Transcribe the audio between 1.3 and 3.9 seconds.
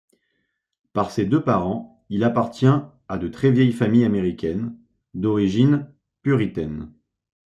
parents, il appartient à de très vieilles